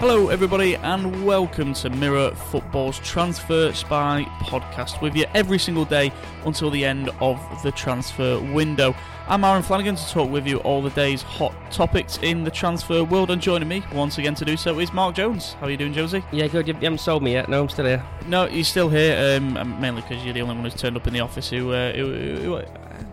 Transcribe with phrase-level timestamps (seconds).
[0.00, 6.12] Hello, everybody, and welcome to Mirror Football's Transfer Spy podcast with you every single day
[6.44, 8.94] until the end of the transfer window.
[9.26, 13.02] I'm Aaron Flanagan to talk with you all the day's hot topics in the transfer
[13.02, 15.54] world, and joining me once again to do so is Mark Jones.
[15.54, 16.22] How are you doing, Jonesy?
[16.30, 16.68] Yeah, good.
[16.68, 17.48] You haven't sold me yet.
[17.48, 18.06] No, I'm still here.
[18.28, 21.12] No, you're still here, um, mainly because you're the only one who's turned up in
[21.12, 22.62] the office who, uh, who, who, who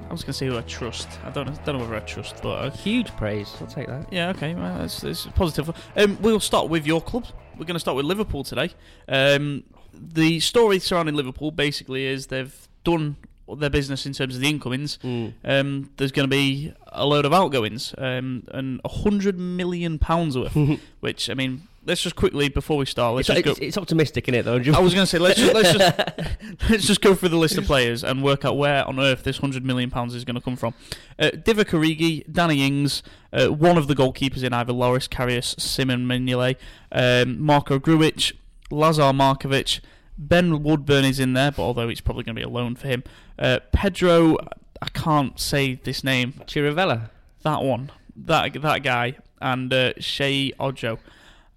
[0.08, 1.08] I was going to say who I trust.
[1.26, 3.54] I don't, don't know whether I trust, but uh, Huge praise.
[3.60, 4.12] I'll take that.
[4.12, 5.76] yeah, okay, well, it's, it's positive.
[5.98, 7.26] Um, we'll start with your club.
[7.58, 8.72] We're going to start with Liverpool today.
[9.08, 13.16] Um, the story surrounding Liverpool basically is they've done
[13.58, 14.98] their business in terms of the incomings.
[15.04, 15.34] Mm.
[15.44, 20.38] Um, there's going to be a load of outgoings, um, and a hundred million pounds
[20.38, 20.56] worth.
[21.00, 23.52] which I mean, let's just quickly before we start, let's It's, just go.
[23.52, 24.44] it's, it's optimistic, isn't it?
[24.44, 24.78] Though.
[24.78, 26.30] I was going to say let's just, let's just
[26.70, 29.38] let's just go through the list of players and work out where on earth this
[29.38, 30.74] hundred million pounds is going to come from.
[31.18, 36.06] Uh, Divock Origi, Danny Ings, uh, one of the goalkeepers in either Loris Karius, Simon
[36.06, 36.56] Mignolet,
[36.92, 38.34] um, Marko Grujic,
[38.72, 39.80] Lazar Markovic,
[40.18, 42.88] Ben Woodburn is in there, but although it's probably going to be a loan for
[42.88, 43.04] him.
[43.38, 44.38] Uh, Pedro,
[44.82, 46.34] I can't say this name.
[46.48, 47.10] Chirivella.
[47.44, 51.00] That one, that that guy, and uh, Sheyi Ojo.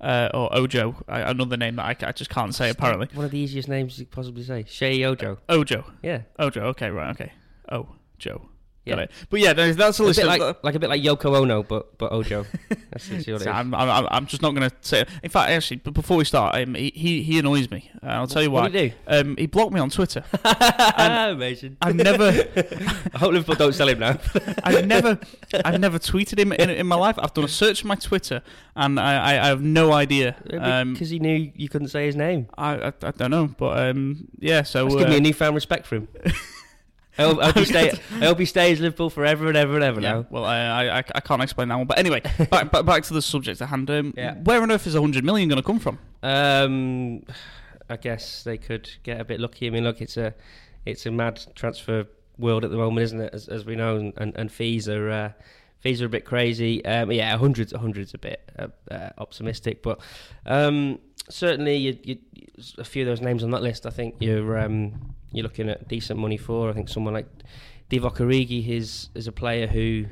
[0.00, 3.08] Uh, or Ojo, another name that I, I just can't say apparently.
[3.14, 4.62] One of the easiest names you could possibly say.
[4.64, 5.38] Sheyi Ojo.
[5.48, 5.84] Ojo.
[6.02, 6.22] Yeah.
[6.38, 6.60] Ojo.
[6.66, 7.10] Okay, right.
[7.10, 7.32] Okay.
[7.70, 7.88] Oh,
[8.19, 8.48] Joe.
[8.89, 9.11] Got it.
[9.31, 12.12] But yeah, no, that's a A like, like a bit like Yoko Ono, but but
[12.12, 12.44] Ojo.
[12.91, 13.50] That's literally what it So.
[13.50, 15.03] I'm, I'm, I'm just not going to say.
[15.03, 15.08] It.
[15.22, 17.91] In fact, actually, but before we start, um, he, he he annoys me.
[18.03, 18.62] Uh, I'll tell you why.
[18.62, 18.94] What do you do?
[19.06, 20.25] Um, he blocked me on Twitter.
[20.97, 21.77] Amazing.
[21.83, 22.25] I've never,
[23.14, 24.19] I hope Liverpool don't sell him now.
[24.64, 25.19] I've never,
[25.64, 27.16] I've never tweeted him in, in my life.
[27.19, 28.42] I've done a search for my Twitter,
[28.75, 30.36] and I, I, I have no idea.
[30.59, 32.48] Um, because he knew you couldn't say his name.
[32.56, 34.62] I, I, I don't know, but um, yeah.
[34.62, 36.09] So That's uh, given me a newfound respect for him.
[37.19, 37.91] I hope, I hope he stay.
[38.12, 40.27] I hope he stays Liverpool forever and ever and ever Yeah, now.
[40.30, 41.86] well, I, I, I I can't explain that one.
[41.86, 43.91] But anyway, back, back, back to the subject at hand.
[43.91, 44.34] Um, Yeah.
[44.34, 45.98] Where on earth is 100 million going to come from?
[46.22, 47.22] Um,
[47.91, 49.66] I guess they could get a bit lucky.
[49.66, 50.34] I mean, look, it's a
[50.87, 52.06] it's a mad transfer
[52.38, 53.34] world at the moment, isn't it?
[53.34, 55.32] As, as we know, and, and, and fees are uh,
[55.81, 56.84] fees are a bit crazy.
[56.84, 60.00] Um, yeah, hundreds, hundreds a bit uh, uh, optimistic, but
[60.47, 62.19] um, certainly you, you,
[62.78, 63.87] a few of those names on that list.
[63.87, 66.71] I think you're um, you're looking at decent money for.
[66.71, 67.28] I think someone like
[67.91, 70.06] Divock Origi is is a player who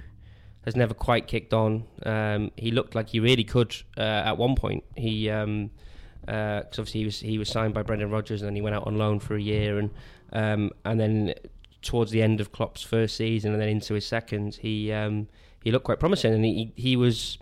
[0.64, 1.84] has never quite kicked on.
[2.04, 4.84] Um, he looked like he really could uh, at one point.
[4.96, 5.70] He um,
[6.28, 8.84] uh obviously he was he was signed by Brendan Rodgers and then he went out
[8.86, 9.90] on loan for a year and
[10.32, 11.34] um, and then
[11.82, 15.28] towards the end of Klopp's first season and then into his second he um,
[15.66, 17.38] he looked quite promising and he he was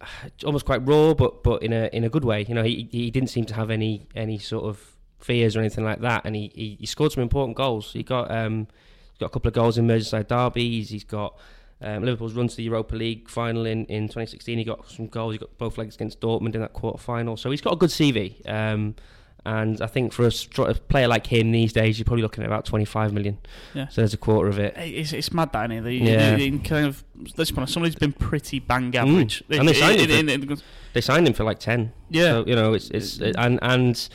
[0.00, 0.06] uh,
[0.44, 3.08] almost quite raw but but in a in a good way you know he he
[3.08, 6.50] didn't seem to have any any sort of fears or anything like that and he
[6.56, 8.66] he, he scored some important goals he got um
[9.12, 11.38] he's got a couple of goals in Merseyside derbies he's got
[11.80, 14.56] um, Liverpool's run to the Europa League final in, in 2016.
[14.56, 15.34] He got some goals.
[15.34, 17.36] He got both legs against Dortmund in that quarter final.
[17.36, 18.48] So he's got a good CV.
[18.48, 18.94] Um,
[19.46, 22.42] and I think for a, str- a player like him these days, you're probably looking
[22.44, 23.38] at about 25 million.
[23.74, 23.88] Yeah.
[23.88, 24.74] So there's a quarter of it.
[24.76, 25.88] It's, it's mad that, isn't it?
[25.88, 26.36] The, Yeah.
[26.36, 27.04] the- the kind of,
[27.36, 29.42] let's be honest, somebody's been pretty bang average.
[29.48, 29.58] Mm.
[29.60, 30.58] And they signed him In- in- in-
[30.92, 31.92] They signed him for like 10.
[32.10, 32.22] Yeah.
[32.22, 34.08] So, you know, it's it's and and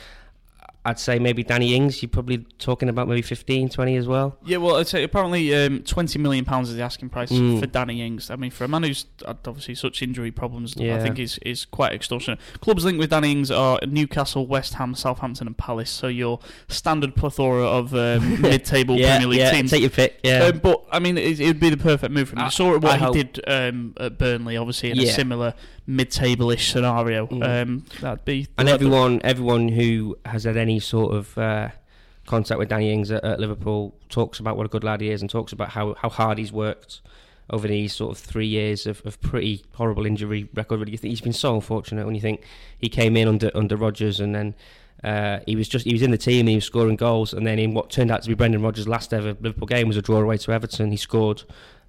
[0.84, 2.02] I'd say maybe Danny Ings.
[2.02, 4.36] You're probably talking about maybe 15, 20 as well.
[4.44, 7.60] Yeah, well, I'd say apparently um, twenty million pounds is the asking price Mm.
[7.60, 8.30] for Danny Ings.
[8.30, 11.64] I mean, for a man who's had obviously such injury problems, I think is is
[11.66, 12.40] quite extortionate.
[12.60, 15.90] Clubs linked with Danny Ings are Newcastle, West Ham, Southampton, and Palace.
[15.90, 19.70] So your standard plethora of um, mid-table yeah, Premier League yeah, teams.
[19.70, 20.18] Take your pick.
[20.24, 20.46] Yeah.
[20.46, 22.40] Um, but I mean, it would be the perfect move for him.
[22.40, 25.54] I- I saw what I he hope- did um, at Burnley, obviously in a similar
[25.86, 27.26] mid-table-ish scenario.
[27.26, 27.62] Mm.
[27.62, 31.68] Um, that'd be and that'd- everyone everyone who has had any sort of uh,
[32.26, 35.20] contact with Danny Ings at, at Liverpool talks about what a good lad he is
[35.22, 37.00] and talks about how, how hard he's worked
[37.50, 40.78] over these sort of three years of, of pretty horrible injury record.
[40.80, 42.42] Really, you think he's been so unfortunate when you think
[42.78, 44.54] he came in under under Rodgers and then.
[45.02, 47.44] Uh, he was just he was in the team and he was scoring goals and
[47.44, 50.02] then in what turned out to be Brendan Rodgers' last ever Liverpool game was a
[50.02, 50.92] draw away to Everton.
[50.92, 51.42] He scored.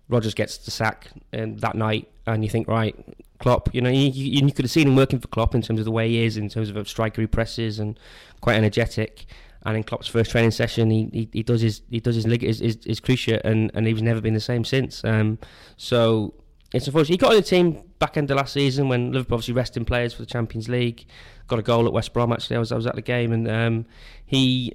[0.10, 2.96] Rodgers gets the sack um, that night, and you think, right,
[3.44, 3.74] Klopp.
[3.76, 5.86] You know, you, you, you could have seen him working for Klopp in terms of
[5.86, 8.00] the way he is, in terms of a striker he presses and
[8.42, 9.26] quite energetic.
[9.66, 12.60] And in Klopp's first training session, he, he, he does his he does his his,
[12.60, 15.04] his, his cruciate, and and he's never been the same since.
[15.04, 15.40] Um,
[15.78, 16.34] so
[16.74, 17.14] it's unfortunate.
[17.14, 20.14] He got on the team back end of last season when Liverpool obviously resting players
[20.14, 21.06] for the Champions League.
[21.48, 22.32] Got a goal at West Brom.
[22.32, 23.86] Actually, I was I was at the game, and um,
[24.26, 24.74] he.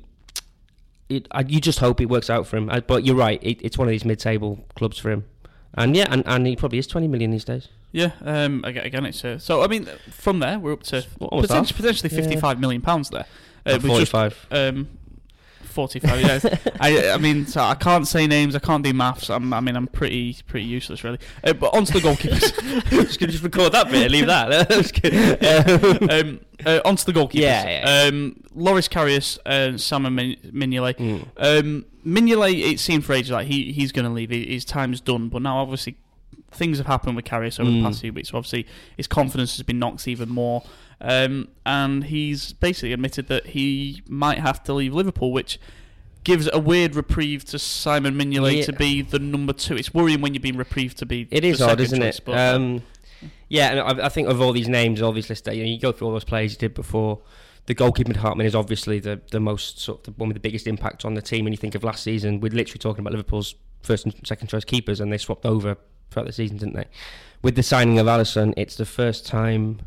[1.08, 3.42] It, I, you just hope it works out for him, I, but you're right.
[3.42, 5.24] It, it's one of these mid-table clubs for him,
[5.74, 7.68] and yeah, and, and he probably is 20 million these days.
[7.92, 9.62] Yeah, um, aga- again, it's uh, so.
[9.62, 12.20] I mean, from there we're up to potentially, potentially Yeah.
[12.20, 13.24] fifty-five million pounds there.
[13.66, 14.46] Uh, with just, 45.
[14.50, 14.88] um,
[15.78, 16.20] 45.
[16.20, 16.44] years.
[16.80, 18.56] I, I mean, so I can't say names.
[18.56, 19.30] I can't do maths.
[19.30, 21.20] I'm, I mean, I'm pretty, pretty useless, really.
[21.44, 22.90] Uh, but onto the goalkeepers.
[23.06, 24.68] just gonna just record that bit and leave that.
[25.02, 26.10] Good.
[26.10, 27.34] um, uh, onto the goalkeepers.
[27.34, 28.08] Yeah, yeah.
[28.08, 29.74] Um, Loris Karius and
[30.16, 30.96] Min- Mignolet.
[30.96, 31.26] Mm.
[31.36, 34.30] Um, Mignolet, it seemed for ages like he, he's going to leave.
[34.30, 35.28] His time's done.
[35.28, 35.96] But now, obviously,
[36.50, 37.84] things have happened with Karius over the Mm.
[37.84, 38.30] past few weeks.
[38.30, 38.66] So obviously,
[38.96, 40.64] his confidence has been knocked even more.
[41.00, 45.60] Um, and he's basically admitted that he might have to leave Liverpool, which
[46.24, 48.64] gives a weird reprieve to Simon Mignolet Yeah.
[48.64, 49.76] to be the number two.
[49.76, 51.28] It's worrying when you're being reprieved to be.
[51.30, 52.28] It the is odd, isn't choice, it?
[52.30, 52.82] Um,
[53.48, 55.78] yeah, and I, I think of all these names, all these lists, you know, you
[55.80, 57.20] go through all those players you did before.
[57.66, 60.66] The goalkeeping department is obviously the the most sort of the one with the biggest
[60.66, 61.44] impact on the team.
[61.44, 64.64] When you think of last season, we're literally talking about Liverpool's first and second choice
[64.64, 65.76] keepers, and they swapped over
[66.10, 66.86] throughout the season, didn't they?
[67.42, 69.80] With the signing of Alisson, it's the first time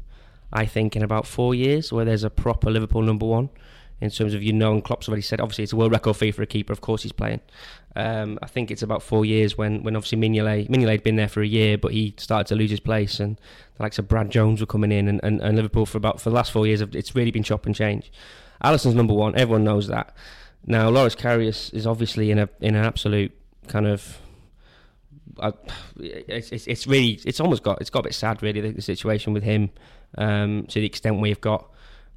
[0.53, 3.49] I think in about four years where there's a proper Liverpool number one.
[4.01, 6.31] In terms of you know, and Klopp's already said, obviously it's a world record fee
[6.31, 6.73] for a keeper.
[6.73, 7.39] Of course he's playing.
[7.95, 11.27] Um, I think it's about four years when, when obviously Mignolet Mignolet had been there
[11.27, 13.39] for a year, but he started to lose his place, and
[13.77, 16.31] the likes of Brad Jones were coming in, and, and, and Liverpool for about for
[16.31, 18.11] the last four years, it's really been chop and change.
[18.63, 20.15] Alisson's number one, everyone knows that.
[20.65, 23.31] Now Loris Karius is obviously in a in an absolute
[23.67, 24.17] kind of.
[25.39, 25.51] Uh,
[25.99, 28.81] it's, it's it's really it's almost got it's got a bit sad really the, the
[28.81, 29.69] situation with him
[30.17, 31.69] um, to the extent we've got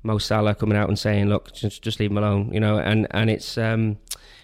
[0.02, 2.78] Mo Salah coming out and saying look just just leave him alone you know?
[2.78, 3.98] And and it's um,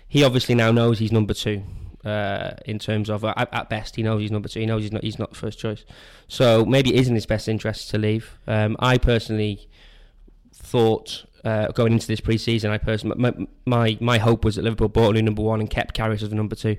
[0.09, 1.63] he obviously now knows he's number two
[2.05, 4.61] uh, in terms of at, at best he knows he's number two.
[4.61, 5.85] He knows he's not he's not first choice.
[6.29, 8.39] So maybe it is in his best interest to leave.
[8.47, 9.69] Um, I personally
[10.55, 13.35] thought uh, going into this pre-season I personally my,
[13.67, 16.31] my my hope was that Liverpool bought a new number one and kept Karius as
[16.31, 16.77] the number two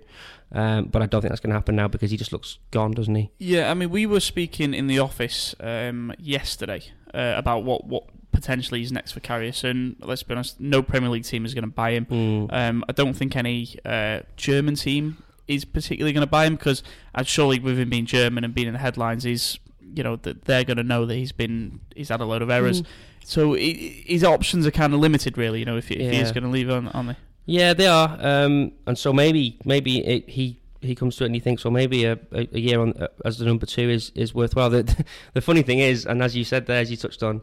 [0.53, 2.91] um, but I don't think that's going to happen now because he just looks gone
[2.91, 7.63] doesn't he Yeah, I mean, we were speaking in the office um, yesterday uh, about
[7.63, 11.45] what, what potentially is next for Karius, and let's be honest, no Premier League team
[11.45, 12.05] is going to buy him.
[12.05, 12.47] Mm.
[12.51, 16.83] Um, I don't think any uh, German team is particularly going to buy him because,
[17.23, 19.59] surely with him being German and being in the headlines, he's
[19.93, 22.49] you know that they're going to know that he's been he's had a load of
[22.49, 22.81] errors.
[22.81, 22.85] Mm.
[23.23, 23.59] So i
[24.05, 25.59] his options are kind of limited, really.
[25.59, 26.33] You know, if, he- if he is Yeah.
[26.33, 27.15] going to leave on, on the
[27.45, 31.35] Yeah, they are, um, and so maybe maybe it, he he comes to it and
[31.35, 34.11] he thinks, well, maybe a, a, a year on uh, as the number two is,
[34.15, 34.69] is worthwhile.
[34.77, 37.41] The, the funny thing is, and as you said there, as you touched on,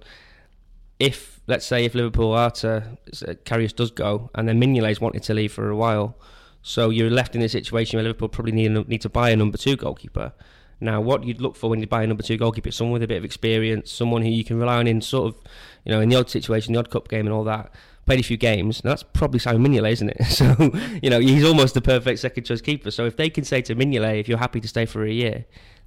[0.98, 5.22] if let's say if Liverpool are to uh, Karius does go, and then Mignolet's wanted
[5.24, 6.16] to leave for a while,
[6.62, 9.36] so you're left in a situation where Liverpool probably need a- need to buy a
[9.36, 10.32] number two goalkeeper.
[10.80, 13.08] Now, what you'd look for when you buy a number two goalkeeper someone with a
[13.08, 15.42] bit of experience, someone who you can rely on in sort of,
[15.84, 17.72] you know, in the odd situation, the odd cup game and all that.
[18.06, 18.82] Played a few games.
[18.84, 20.24] Now, that's probably Simon Mignolet, isn't it?
[20.26, 20.54] So,
[21.02, 22.90] you know, he's almost the perfect second choice keeper.
[22.90, 25.44] So if they can say to Mignolet, if you're happy to stay for a year,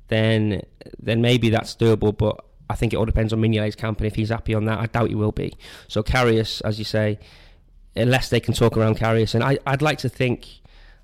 [0.10, 0.62] then
[1.00, 2.16] then maybe that's doable.
[2.16, 4.80] But I think it all depends on Mignolet's camp, and if he's happy on that,
[4.80, 5.54] I doubt he will be.
[5.88, 7.18] So Karius, as you say,
[7.96, 10.48] unless they can talk around Karius, and I, I'd like to think,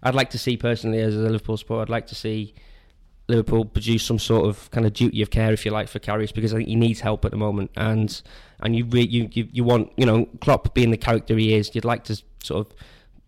[0.04, 2.54] I'd like to see personally as a Liverpool supporter, I'd like to see
[3.28, 6.34] Liverpool produce some sort of kind of duty of care, if you like, for Karius
[6.34, 8.22] because I think he needs help at the moment, and
[8.62, 11.74] and you re- you, you you want you know Klopp being the character he is,
[11.76, 12.74] you'd like to sort of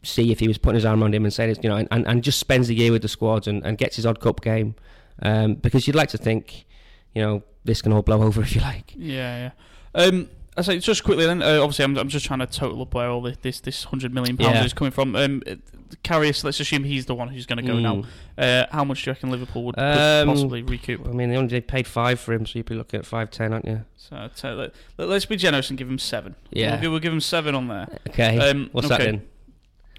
[0.01, 1.87] see if he was putting his arm around him and saying it's you know and,
[1.91, 4.41] and, and just spends the year with the squad and, and gets his odd cup
[4.41, 4.75] game,
[5.21, 6.65] um, because you'd like to think,
[7.13, 8.93] you know, this can all blow over if you like.
[8.95, 9.51] Yeah,
[9.95, 10.01] yeah.
[10.01, 10.29] Um,
[10.59, 11.41] I say just quickly then.
[11.41, 14.13] Uh, obviously, I'm, I'm just trying to total up where all this this, this hundred
[14.13, 14.65] million pounds Yeah.
[14.65, 15.15] is coming from.
[15.15, 15.41] Um,
[16.03, 17.95] Karius, let's assume he's the one who's going to go now.
[17.95, 18.05] Mm.
[18.37, 21.05] Uh, how much do you reckon Liverpool would, Um, possibly recoup?
[21.07, 23.53] I mean, they only paid five for him, so you'd be looking at five ten,
[23.53, 23.85] aren't you?
[23.97, 26.35] So, so let, us be generous and give him seven.
[26.51, 26.73] Yeah.
[26.73, 27.87] we'll, give- we'll give him seven on there.
[28.09, 28.37] Okay.
[28.37, 29.11] Um, What's that okay.
[29.11, 29.27] then?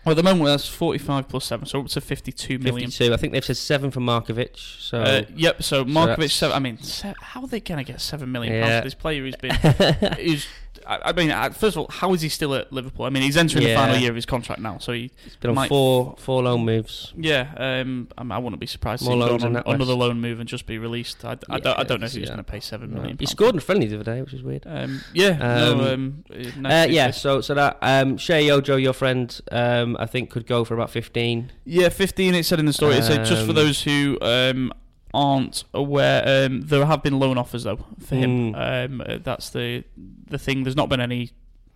[0.05, 2.91] Well, at the moment that's forty-five plus seven, so up to fifty-two million.
[2.91, 3.13] Fifty-two.
[3.13, 4.57] I think they've said seven for Markovic.
[4.57, 5.63] So Uh, yep.
[5.63, 6.57] So Markovic, that's- seven.
[6.57, 8.63] I mean, se- how are they going to get seven million Yeah.
[8.67, 9.51] pounds for this player who's been?
[10.19, 10.47] who's,
[10.87, 13.05] I, I mean, first of all, how is he still at Liverpool?
[13.05, 13.77] I mean, he's entering the Yeah.
[13.85, 16.65] final year of his contract now, so he He's been on might- four four loan
[16.65, 17.13] moves.
[17.17, 19.67] Yeah, um, I, I wouldn't be surprised to More see him go on than that
[19.67, 21.25] another loan move and just be released.
[21.25, 22.27] I, I, don't, I don't know if he's yeah.
[22.29, 23.11] going to pay seven million.
[23.19, 23.31] He pounds.
[23.33, 24.63] scored in friendly the other day, which is weird.
[24.67, 28.81] Um, yeah, no, Um, um, uh, Uh, nice yeah, so so that um, Sheyi Yojo,
[28.81, 31.51] your friend, um, I think could go for about fifteen.
[31.65, 32.35] yeah, fifteen.
[32.35, 32.95] It said in the story.
[32.95, 34.73] It said just for Um, those who um,
[35.13, 38.55] aren't aware, um, there have been loan offers though for him.
[38.55, 38.85] Mm.
[38.85, 39.85] Um, uh, that's the
[40.29, 40.65] the thing.
[40.65, 41.31] There's not been any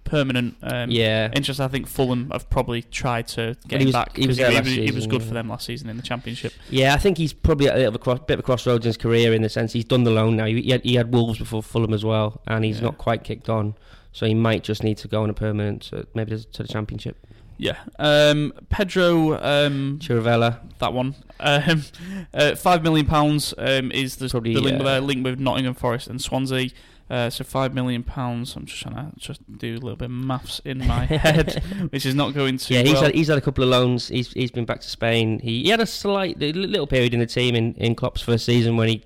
[0.04, 1.60] permanent um, yeah, interest.
[1.60, 4.62] I think Fulham have probably tried to get him was- back he was because there
[4.62, 5.28] he, last he was good yeah.
[5.28, 6.52] for them last season in the Championship.
[6.70, 6.94] yeah.
[6.94, 8.90] I think he's probably at a, bit of a cross, bit of a crossroads in
[8.90, 10.44] his career in the sense he's done the loan now.
[10.44, 12.84] He, he, had, he had Wolves before Fulham as well, and he's Yeah.
[12.84, 13.74] not quite kicked on.
[14.14, 17.16] So he might just need to go on a permanent, to, maybe to the Championship.
[17.58, 17.78] Yeah.
[17.98, 20.60] Um, Pedro, um, Chirivella.
[20.78, 21.16] that one.
[21.40, 21.82] Um,
[22.34, 26.06] uh, five million pounds um, is the, Probably, the link, uh, link with Nottingham Forest
[26.06, 26.70] and Swansea.
[27.10, 28.56] Uh, so five million pounds.
[28.56, 32.06] I'm just trying to just do a little bit of maths in my head, which
[32.06, 32.74] is not going to.
[32.74, 33.02] Yeah, he's well.
[33.02, 34.08] had he's had a couple of loans.
[34.08, 35.38] He's he's been back to Spain.
[35.40, 38.78] He, he had a slight little period in the team in, in Klopp's first season
[38.78, 39.04] when he,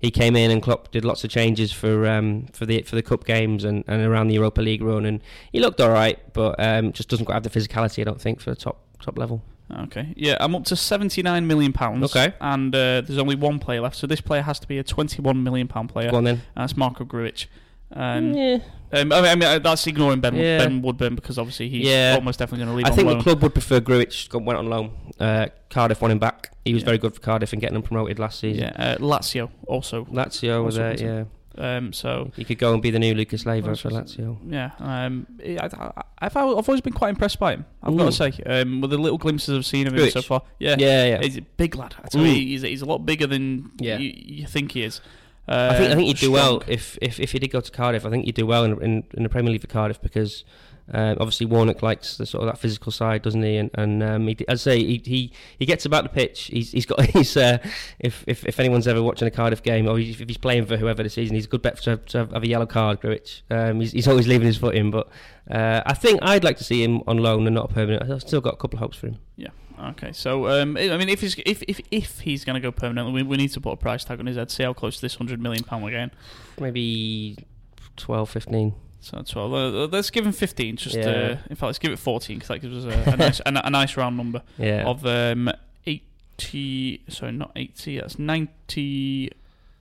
[0.00, 3.02] he came in and Klopp did lots of changes for um for the for the
[3.02, 5.20] cup games and, and around the Europa League run and
[5.52, 8.40] he looked all right, but um just doesn't quite have the physicality I don't think
[8.40, 9.42] for the top top level.
[9.84, 12.04] Okay, yeah, I'm up to 79 million pounds.
[12.04, 12.34] Okay.
[12.40, 15.44] and uh, there's only one player left, so this player has to be a 21
[15.44, 16.10] million pound player.
[16.10, 16.42] Go on then.
[16.56, 17.46] That's Marko Grujic.
[17.92, 18.58] Um, yeah.
[18.92, 20.58] um, I mean, I mean, uh, that's ignoring Ben, Yeah.
[20.58, 22.14] ben Woodburn because obviously he's Yeah.
[22.16, 23.18] almost definitely going to leave I on think loan.
[23.18, 24.90] the club would prefer Grujic got- went on loan.
[25.18, 26.52] Uh, Cardiff won him back.
[26.64, 26.86] He was Yeah.
[26.86, 28.62] very good for Cardiff and getting them promoted last season.
[28.64, 30.04] yeah, uh, Lazio also.
[30.06, 31.24] Lazio was Also there, yeah.
[31.58, 34.36] Um, so He could go and be the new Lucas Leiva for Lazio.
[34.48, 37.64] yeah, um, I, I, I've, I've always been quite impressed by him.
[37.82, 38.34] I've got to Mm.
[38.36, 40.12] say, um, with the little glimpses I've seen of him Grujic?
[40.12, 40.42] so far.
[40.60, 41.22] Yeah, Yeah, yeah.
[41.22, 41.96] he's a big lad.
[42.02, 42.26] I tell Mm.
[42.28, 43.98] you, he's, he's a lot bigger than Yeah.
[43.98, 45.00] you, you think he is.
[45.50, 47.70] Uh, I think I think you'd do well if, if if he did go to
[47.70, 48.06] Cardiff.
[48.06, 50.44] I think you'd do well in in, in the Premier League for Cardiff because
[50.92, 53.56] um, obviously Warnock likes the sort of that physical side, doesn't he?
[53.56, 56.44] And and um, he, as I say, he, he he gets about the pitch.
[56.52, 57.58] He's he's got his uh,
[57.98, 61.02] if, if if anyone's ever watching a Cardiff game or if he's playing for whoever
[61.02, 63.00] this season, he's a good bet to, to have a yellow card.
[63.00, 63.42] Grujic.
[63.50, 65.08] Um, he's, he's always leaving his foot in, but
[65.50, 68.10] uh, I think I'd like to see him on loan and not permanent.
[68.10, 69.18] I've still got a couple of hopes for him.
[69.82, 73.12] Okay, so um, I mean, if he's if if, if he's going to go permanently,
[73.14, 74.50] we, we need to put a price tag on his head.
[74.50, 76.10] See how close to this hundred million pound we're getting.
[76.60, 77.36] Maybe
[77.96, 78.74] 12, 15.
[79.02, 79.54] So twelve.
[79.54, 80.76] Uh, let's give him fifteen.
[80.76, 81.06] Just Yeah.
[81.08, 83.52] uh, in fact, let's give it fourteen because that gives us a, a nice a,
[83.64, 84.84] a nice round number Yeah.
[84.84, 85.50] of um
[85.86, 87.02] eighty.
[87.08, 87.98] Sorry, not eighty.
[87.98, 89.30] That's ninety.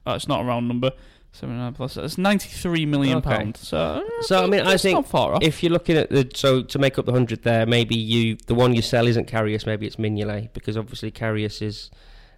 [0.06, 0.92] Oh, it's not a round number.
[1.32, 1.94] Seven and a half plus.
[1.94, 3.30] That's ninety-three million Okay.
[3.30, 3.68] pounds.
[3.68, 5.44] So, uh, So, I mean, I that's think not far off.
[5.44, 8.56] if you're looking at the so to make up the hundred there, maybe you the
[8.56, 11.92] one you sell isn't Karius, maybe it's Mignolet because obviously Karius is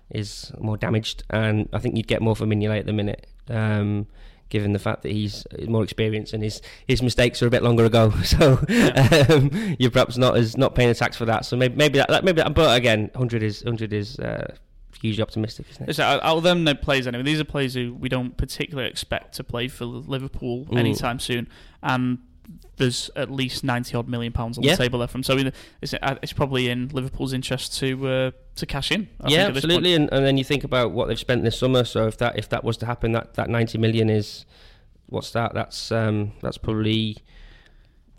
[0.10, 4.08] is more damaged, and I think you'd get more for Mignolet at the minute, um,
[4.50, 7.86] given the fact that he's more experienced and his his mistakes are a bit longer
[7.86, 8.12] ago.
[8.26, 8.60] So
[9.30, 11.46] um, you're perhaps not as not paying the tax for that.
[11.46, 14.54] So maybe maybe that, that maybe that, but again, hundred is hundred is uh,
[15.02, 16.00] hugely optimistic, isn't it?
[16.00, 19.44] Out of them no players anyway, these are players who we don't particularly expect to
[19.44, 20.78] play for Liverpool Mm.
[20.78, 21.48] anytime soon,
[21.82, 22.20] and
[22.78, 24.72] there's at least ninety odd million pounds on Yeah.
[24.76, 25.24] the table there from.
[25.24, 25.38] So
[25.82, 29.08] it's, uh, it's probably in Liverpool's interest to uh, to cash in.
[29.22, 29.72] I yeah, think, at this point.
[29.72, 29.94] absolutely.
[29.96, 31.84] And, and then you think about what they've spent this summer.
[31.84, 34.46] So if that if that was to happen, that, that ninety million is
[35.08, 35.54] what's that?
[35.54, 37.18] That's um, that's probably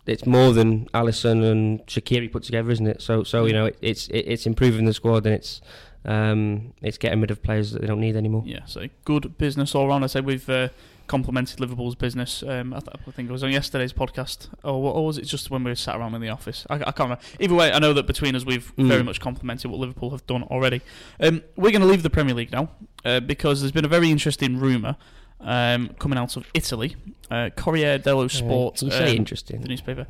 [0.05, 3.01] it's more than Alisson and Shaqiri put together, isn't it?
[3.01, 5.61] So so you know it, it's it, it's improving the squad and it's
[6.05, 8.43] um, it's getting rid of players that they don't need anymore.
[8.45, 10.03] Yeah, so good business all round.
[10.03, 10.69] I say we've uh,
[11.07, 12.43] complimented Liverpool's business.
[12.43, 15.49] Um, I, th- I think it was on yesterday's podcast, or, or was it just
[15.51, 16.65] when we were sat around in the office?
[16.69, 17.21] I, I can't remember.
[17.39, 18.87] Either way, I know that between us we've Mm.
[18.87, 20.81] very much complimented what Liverpool have done already.
[21.19, 22.69] Um, we're going to leave the Premier League now
[23.05, 24.95] uh, because there's been a very interesting rumour
[25.41, 26.95] um, coming out of Italy.
[27.29, 29.61] Uh, Corriere dello Sport, you say um, interesting.
[29.61, 30.07] the newspaper.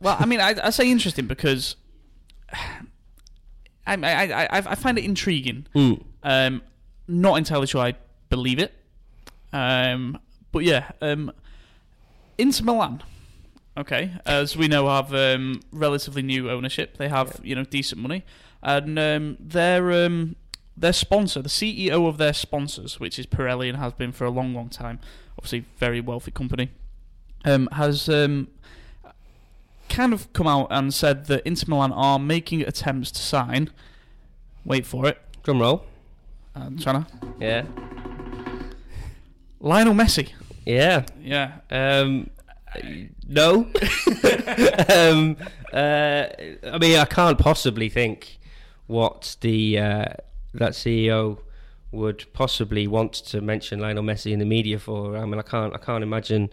[0.00, 1.76] Well, I mean, I, I say interesting because
[3.88, 5.66] I, I, I, I find it intriguing.
[5.74, 6.02] Mm.
[6.22, 6.62] Um,
[7.06, 7.94] not entirely sure I
[8.28, 8.72] believe it.
[9.52, 10.18] Um,
[10.52, 11.32] but yeah, um,
[12.36, 13.02] Inter Milan.
[13.76, 16.96] Okay, as we know, have um, relatively new ownership.
[16.96, 18.24] They have you know decent money,
[18.60, 20.34] and um, their um,
[20.76, 24.30] their sponsor, the CEO of their sponsors, which is Pirelli and has been for a
[24.30, 24.98] long, long time,
[25.38, 26.70] obviously very wealthy company,
[27.44, 28.48] um, has um,
[29.98, 33.68] kind of come out and said that Inter Milan are making attempts to sign.
[34.64, 35.18] Wait for it.
[35.42, 35.84] Drum roll.
[36.54, 37.64] I'm trying to Yeah.
[39.58, 40.28] Lionel Messi.
[40.64, 41.04] Yeah.
[41.20, 41.58] Yeah.
[41.68, 42.30] Um,
[43.26, 43.50] no.
[44.88, 45.36] um,
[45.72, 46.26] uh,
[46.74, 48.38] I mean, I can't possibly think
[48.86, 50.04] what the uh,
[50.54, 51.38] that CEO
[51.90, 55.16] would possibly want to mention Lionel Messi in the media for.
[55.16, 55.74] I mean, I can't.
[55.74, 56.50] I can't imagine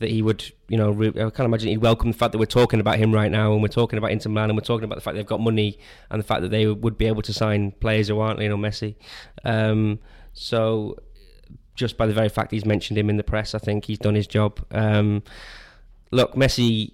[0.00, 0.52] that he would.
[0.68, 3.12] You know, re- I can't imagine he'd welcome the fact that we're talking about him
[3.12, 5.24] right now, and we're talking about Inter Milan, and we're talking about the fact they've
[5.24, 5.78] got money,
[6.10, 8.96] and the fact that they would be able to sign players who aren't Lionel Messi.
[9.44, 10.00] Um,
[10.32, 10.96] so
[11.74, 14.14] just by the very fact he's mentioned him in the press, I think he's done
[14.14, 14.60] his job.
[14.70, 15.22] Um,
[16.10, 16.92] look, Messi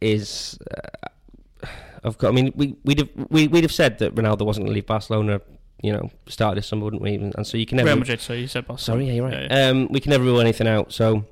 [0.00, 0.58] is.
[0.70, 1.68] Uh,
[2.04, 2.28] I've got.
[2.28, 4.86] I mean, we we'd have we, we'd have said that Ronaldo wasn't going to leave
[4.86, 5.40] Barcelona.
[5.82, 7.14] You know, start this summer, wouldn't we?
[7.14, 7.88] And so you can never.
[7.88, 9.02] Real Madrid, so you said Barcelona.
[9.02, 9.42] Sorry, yeah, you're right.
[9.42, 9.68] Yeah, yeah.
[9.70, 10.92] Um, we can never rule anything out.
[10.92, 11.24] So,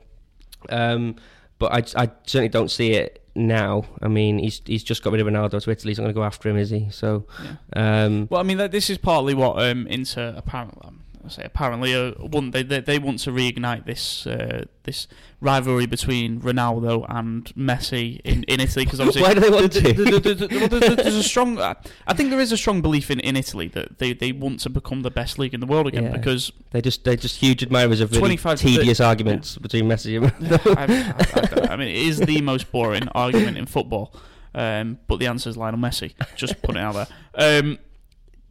[0.70, 1.16] um,
[1.58, 3.84] but I, I certainly don't see it now.
[4.02, 5.90] I mean, he's he's just got rid of Ronaldo to Italy.
[5.90, 6.88] He's not going to go after him, is he?
[6.90, 7.26] So,
[7.74, 8.04] Yeah.
[8.04, 10.90] um, Well, I mean, this is partly what um, Inter apparently.
[11.24, 15.06] I say apparently uh, want they, they they want to reignite this uh, this
[15.40, 19.92] rivalry between Ronaldo and Messi in, in Italy because obviously Why do they want to?
[19.92, 21.74] there's, a strong I
[22.14, 25.02] think there is a strong belief in, in Italy that they, they want to become
[25.02, 26.16] the best league in the world again Yeah.
[26.16, 30.16] because They just they're just huge admirers of really 25 to tedious arguments between Messi
[30.16, 31.72] and I, I, I.
[31.74, 34.14] I mean it is the most boring argument in football
[34.54, 36.94] um, but the answer is Lionel Messi just put it out
[37.34, 37.78] there um,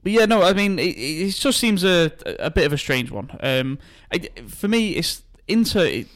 [0.03, 3.09] but yeah no I mean it, it just seems a, a bit of a strange
[3.11, 3.79] one um,
[4.11, 6.07] I, for me it's Inter it,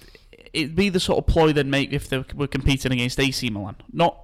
[0.53, 3.75] it'd be the sort of ploy they'd make if they were competing against AC Milan
[3.91, 4.17] not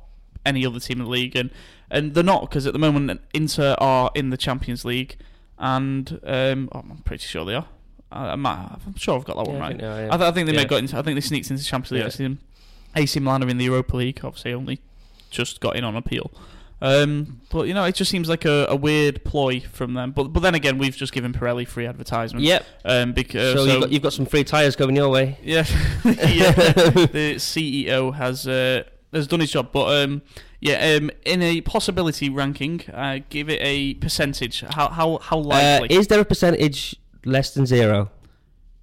[0.46, 1.50] any other team in the league and
[1.90, 5.18] and they're not because at the moment Inter are in the Champions League
[5.60, 7.68] and um, I'm pretty sure they are
[8.12, 10.08] I, I'm sure I've got that one Yeah, I right think yeah.
[10.12, 10.60] I, th- I think they may Yeah.
[10.62, 10.98] have got into.
[10.98, 12.30] I think they sneaked into the Champions League.
[12.30, 13.02] Yeah.
[13.02, 14.20] AC Milan are in the Europa League.
[14.24, 14.82] Obviously, only
[15.32, 16.30] just got in on appeal.
[16.84, 20.12] Um, but you know, it just seems like a, a weird ploy from them.
[20.12, 22.44] But but then again, we've just given Pirelli free advertisement.
[22.44, 22.66] Yep.
[22.84, 25.38] Um, because so, you've, got, you've got some free tyres coming your way.
[25.42, 25.66] yeah,
[26.04, 26.52] yeah.
[26.52, 29.70] The CEO has uh, has done his job.
[29.72, 30.24] But um,
[30.60, 34.60] yeah, um, in a possibility ranking, uh, give it a percentage.
[34.62, 35.96] How how how Uh, likely?
[35.96, 38.12] is there a percentage less than zero?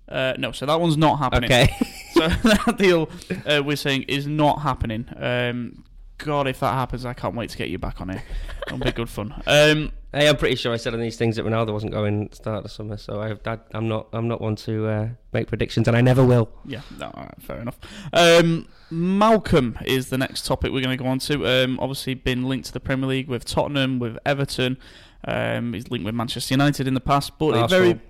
[0.09, 1.51] Uh, no, so that one's not happening.
[1.53, 1.69] Okay.
[2.13, 3.09] So that deal
[3.47, 5.07] uh, we're saying is not happening.
[5.17, 5.85] Um,
[6.25, 8.23] God, if that happens, I can't wait to get you back on here.
[8.67, 9.35] It'll be good fun.
[9.47, 12.37] Um, hey, I'm pretty sure I said on these things that Ronaldo wasn't going the
[12.37, 15.97] start the summer, so I, I'm not I'm not one to uh, make predictions, and
[15.97, 16.51] I never will.
[16.67, 17.79] yeah, no, right, fair enough.
[18.13, 21.47] Um, Malcom is the next topic we're going to go on to.
[21.47, 24.77] Um, obviously, been linked to the Premier League with Tottenham, with Everton.
[25.25, 28.01] Um, he's linked with Manchester United in the past, but very.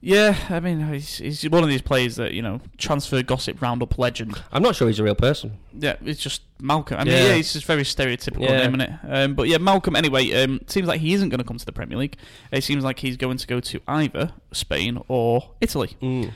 [0.00, 3.98] Yeah, I mean, he's, he's one of these players that you know, transfer gossip roundup
[3.98, 4.40] legend.
[4.52, 5.58] I'm not sure he's a real person.
[5.76, 6.98] Yeah, it's just Malcom.
[7.00, 7.24] I mean, Yeah.
[7.28, 8.58] yeah, it's just very stereotypical Yeah.
[8.68, 8.90] name, isn't it?
[9.08, 9.96] Um, but yeah, Malcom.
[9.96, 12.16] Anyway, um, seems like he isn't going to come to the Premier League.
[12.52, 16.30] It seems like he's going to go to either Spain or Italy, Mm.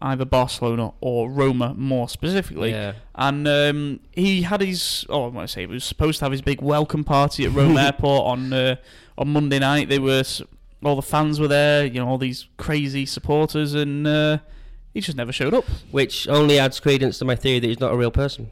[0.00, 2.70] either Barcelona or Roma, more specifically.
[2.70, 2.92] Yeah.
[3.16, 6.30] And um, he had his, oh, I want to say, he was supposed to have
[6.32, 8.76] his big welcome party at Rome Airport on uh,
[9.16, 9.88] on Monday night.
[9.88, 10.22] They were
[10.84, 14.38] all the fans were there, you know, all these crazy supporters, and uh,
[14.94, 15.64] he just never showed up.
[15.90, 18.50] Which only adds credence to my theory that he's not a real person.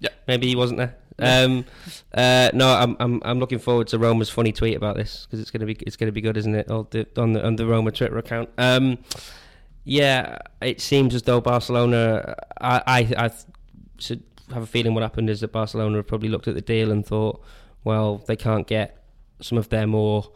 [0.00, 0.10] Yeah.
[0.26, 0.96] Maybe he wasn't there.
[1.18, 1.66] Um,
[2.14, 5.50] uh, no, I'm, I'm I'm looking forward to Roma's funny tweet about this because it's
[5.50, 6.70] gonna be it's gonna be good, isn't it?
[6.70, 8.48] On the on the, on the Roma Twitter account.
[8.56, 8.98] Um,
[9.84, 12.36] yeah, it seems as though Barcelona.
[12.60, 13.30] I I, I
[13.98, 16.90] should have a feeling what happened is that Barcelona have probably looked at the deal
[16.90, 17.42] and thought,
[17.84, 19.04] well, they can't get
[19.40, 20.32] some of their more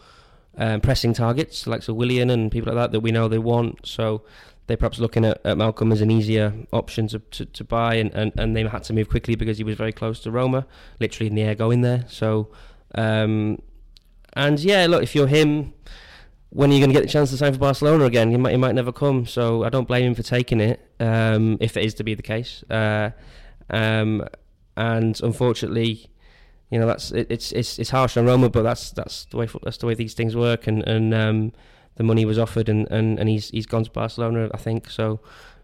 [0.56, 3.86] um, pressing targets, like so Willian and people like that that we know they want.
[3.86, 4.22] So
[4.66, 8.12] they're perhaps looking at, at Malcom as an easier option to, to, to buy, and,
[8.14, 10.66] and, and they had to move quickly because he was very close to Roma,
[11.00, 12.04] literally in the air going there.
[12.08, 12.48] So,
[12.94, 13.60] um,
[14.32, 15.74] and yeah, look, if you're him,
[16.50, 18.30] when are you going to get the chance to sign for Barcelona again?
[18.30, 19.26] He might, he might never come.
[19.26, 22.22] So I don't blame him for taking it, um, if it is to be the
[22.22, 22.64] case.
[22.70, 23.10] Uh,
[23.70, 24.26] um,
[24.76, 26.10] and unfortunately,
[26.74, 29.48] you know that's it, it's it's it's harsh on Roma, but that's that's the way
[29.62, 30.66] that's the way these things work.
[30.66, 31.52] And and um,
[31.94, 34.90] the money was offered, and, and, and he's he's gone to Barcelona, I think.
[34.90, 35.20] So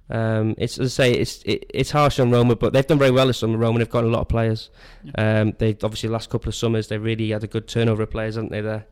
[0.08, 3.10] um, it's as I say, it's it, it's harsh on Roma, but they've done very
[3.10, 3.58] well this summer.
[3.58, 4.70] Roma, they've got a lot of players.
[5.18, 8.10] Um, they've obviously the last couple of summers they really had a good turnover of
[8.12, 8.60] players, haven't they?
[8.60, 8.86] There,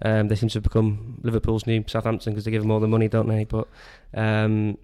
[0.00, 2.88] um, they seem to have become Liverpool's new Southampton because they give them all the
[2.88, 3.44] money, don't they?
[3.44, 3.68] But
[4.14, 4.78] um,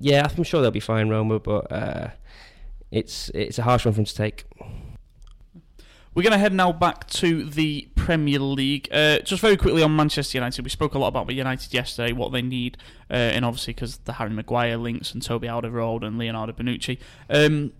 [0.00, 1.40] yeah, I'm sure they'll be fine, Roma.
[1.40, 2.08] But uh,
[2.90, 4.46] it's it's a harsh one for them to take.
[6.14, 8.86] We're going to head now back to the Premier League.
[8.92, 10.62] Uh, just very quickly on Manchester United.
[10.62, 12.76] We spoke a lot about United yesterday, what they need,
[13.10, 16.98] uh, and obviously because the Harry Maguire links and Toby Alderweireld and Leonardo Bonucci.
[17.30, 17.72] Um,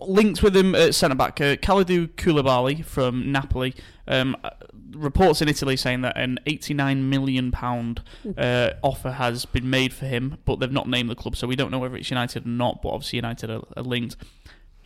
[0.00, 3.74] linked with him at centre back, uh, Kalidou Koulibaly from Napoli.
[4.08, 4.50] Um, uh,
[4.92, 8.02] reports in Italy saying that an 89 million pound
[8.38, 11.56] uh, offer has been made for him, but they've not named the club, so we
[11.56, 12.80] don't know whether it's United or not.
[12.80, 14.16] But obviously United are, are linked.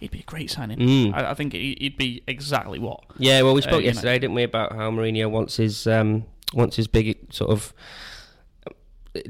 [0.00, 0.78] He'd be a great signing.
[0.78, 1.14] Mm.
[1.14, 3.04] I, I think he- he'd be exactly what.
[3.18, 3.86] Yeah, well, we Uh, spoke know.
[3.86, 7.72] yesterday, didn't we, about how Mourinho wants his um, wants his big sort of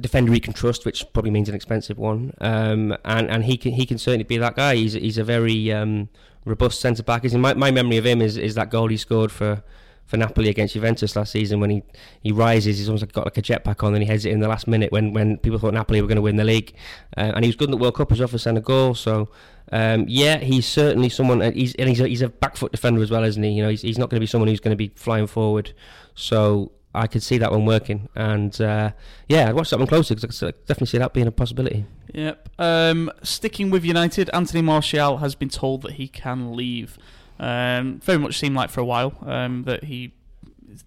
[0.01, 2.33] defender he can trust, which probably means an expensive one.
[2.41, 4.77] Um, and and he can he can certainly be that guy.
[4.77, 6.09] He's he's a very um,
[6.45, 7.25] robust centre back.
[7.25, 9.63] Is my my memory of him is is that goal he scored for.
[10.11, 11.83] For Napoli against Juventus last season, when he,
[12.21, 14.49] he rises, he's almost got like a jetpack on, and he heads it in the
[14.49, 16.75] last minute when, when people thought Napoli were going to win the league,
[17.17, 18.97] uh, and he was good in the World Cup as well for Senegal.
[18.97, 19.29] So
[19.71, 21.43] um, yeah, he's certainly someone.
[21.43, 23.51] And he's and he's a, he's a back foot defender as well, isn't he?
[23.51, 25.73] You know, he's, he's not going to be someone who's going to be flying forward.
[26.15, 28.91] So I could see that one working, and uh,
[29.29, 31.85] yeah, I'd watch that one closer because I could definitely see that being a possibility.
[32.13, 32.49] Yep.
[32.59, 36.99] Um, sticking with United, Anthony Martial has been told that he can leave.
[37.41, 40.13] Um, very much seemed like for a while um, that he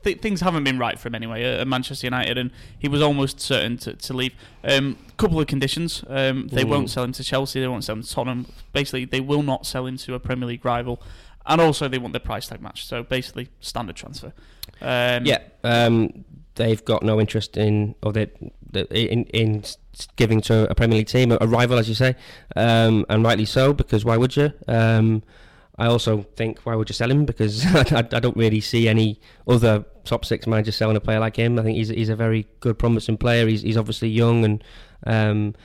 [0.03, 3.39] th- things haven't been right for him anyway at Manchester United, and he was almost
[3.39, 4.33] certain to, to leave.
[4.63, 8.03] Um, couple of conditions: um, they won't sell him to Chelsea, they won't sell him
[8.03, 8.45] to Tottenham.
[8.71, 11.01] Basically, they will not sell him to a Premier League rival,
[11.47, 12.85] and also they want the price tag match.
[12.85, 14.31] So basically, standard transfer.
[14.79, 18.27] Um, yeah, um, they've got no interest in or they,
[18.71, 19.63] they- in in
[20.17, 22.15] giving to a Premier League team a, a rival, as you say,
[22.55, 24.53] um, and rightly so because why would you?
[25.77, 29.19] I also think why would you sell him because I, I don't really see any
[29.47, 31.57] other top six managers selling a player like him.
[31.57, 33.47] I think he's he's a very good, promising player.
[33.47, 34.63] He's he's obviously young and.
[35.05, 35.55] Um,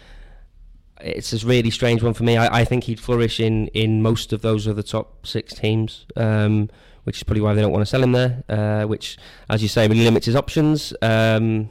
[1.01, 2.37] it's a really strange one for me.
[2.37, 6.68] I, I think he'd flourish in, in most of those other top six teams, um,
[7.05, 8.42] which is probably why they don't want to sell him there.
[8.49, 9.16] Uh, which,
[9.49, 10.92] as you say, really limits his options.
[11.01, 11.71] Um,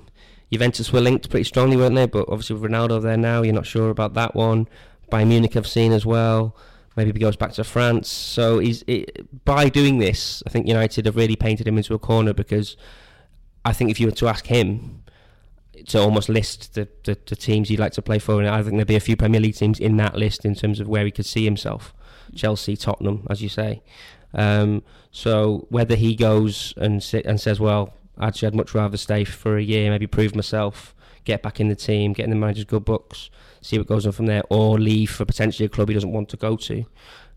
[0.51, 2.05] Juventus were linked pretty strongly, weren't they?
[2.05, 4.67] But obviously with Ronaldo there now, you're not sure about that one.
[5.11, 6.55] Bayern Munich I've seen as well.
[6.97, 8.09] Maybe he goes back to France.
[8.09, 11.99] So he's it, by doing this, I think United have really painted him into a
[11.99, 12.75] corner because
[13.63, 15.03] I think if you were to ask him
[15.89, 18.75] to almost list the, the, the teams he'd like to play for, and I think
[18.75, 21.11] there'd be a few Premier League teams in that list in terms of where he
[21.11, 21.93] could see himself.
[22.35, 23.83] Chelsea, Tottenham, as you say.
[24.33, 29.23] Um, so whether he goes and sit and says, "Well, actually, I'd much rather stay
[29.23, 30.95] for a year, maybe prove myself,
[31.27, 33.29] get back in the team, get in the manager's good books,
[33.61, 36.29] see what goes on from there, or leave for potentially a club he doesn't want
[36.29, 36.85] to go to."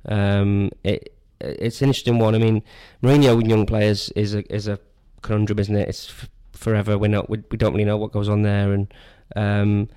[0.06, 2.34] Um, it, it's an interesting one.
[2.34, 2.62] I mean,
[3.02, 4.78] Mourinho with young players is a is a
[5.22, 5.88] conundrum, isn't it?
[5.88, 6.96] It's f- forever.
[6.96, 7.28] We're not.
[7.28, 8.94] We, we don't really know what goes on there, and
[9.36, 9.88] um,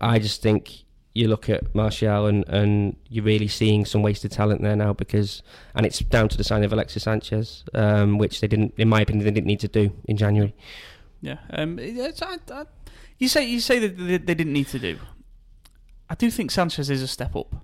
[0.00, 4.62] I just think you look at Martial and, and you're really seeing some wasted talent
[4.62, 5.42] there now because,
[5.74, 9.00] and it's down to the sign of Alexis Sanchez, um, which they didn't, in my
[9.00, 10.54] opinion, they didn't need to do in January.
[11.20, 11.38] Yeah.
[11.50, 12.64] Um, I, I,
[13.18, 14.98] you say you say that they, they didn't need to do.
[16.10, 17.54] I do think Sanchez is a step up.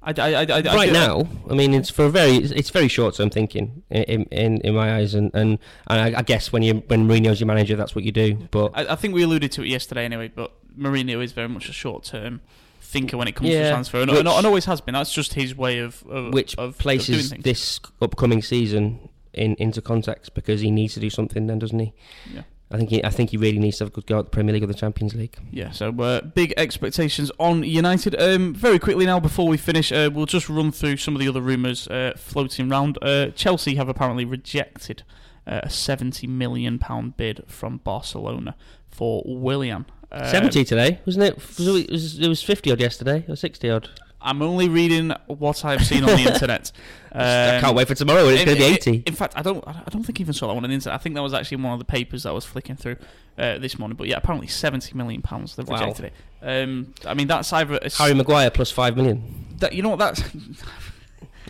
[0.00, 3.30] I, I, I, right now, I mean, it's for a very, it's, very short term
[3.30, 7.08] thinking in, in in my eyes, and and, and I, I guess when you when
[7.08, 8.36] Mourinho's your manager, that's what you do.
[8.50, 11.68] But I, I think we alluded to it yesterday anyway, but Mourinho is very much
[11.68, 12.40] a short term
[12.80, 14.94] thinker when it comes to transfer, and, which- and, always has been.
[14.94, 17.44] That's just his way of, of which of, of places things.
[17.44, 21.92] this upcoming season in into context because he needs to do something, then doesn't he?
[22.32, 22.42] Yeah.
[22.70, 24.30] I think he, I think he really needs to have a good go at the
[24.30, 25.36] Premier League or the Champions League.
[25.50, 28.20] Yeah, so uh, big expectations on United.
[28.20, 31.28] Um, very quickly now, before we finish, uh, we'll just run through some of the
[31.28, 32.98] other rumours uh, floating around.
[33.00, 35.02] Uh, Chelsea have apparently rejected
[35.46, 38.54] uh, a seventy million pound bid from Barcelona
[38.86, 39.86] for Willian.
[40.12, 41.38] Um, Seventy today, wasn't it?
[41.58, 43.88] It, it was, it was fifty odd yesterday or sixty odd.
[44.20, 46.72] I'm only reading what I've seen on the internet.
[47.12, 48.24] I Um, can't wait for tomorrow.
[48.28, 49.02] It's going to be eighty.
[49.06, 49.62] In fact, I don't.
[49.66, 50.98] I don't think I even saw that one on the internet.
[50.98, 52.96] I think that was actually in one of the papers that I was flicking through
[53.38, 53.96] uh, this morning.
[53.96, 55.56] But yeah, apparently seventy million pounds.
[55.56, 55.78] They've Wow.
[55.80, 56.12] rejected it.
[56.42, 59.22] Um, I mean, that's either Harry Maguire plus five million.
[59.58, 60.22] that, you know what that's.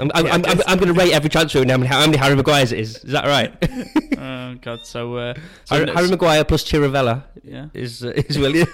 [0.00, 2.36] I'm, I'm, Yeah, I'm, I'm, I'm going to rate every transfer and how many, Harry
[2.36, 2.96] Maguires it is.
[3.04, 3.52] Is that right?
[4.18, 4.86] oh god.
[4.86, 7.66] So, uh, so Harry, Harry Maguire plus Chirivella yeah.
[7.74, 8.68] is uh, is Willian.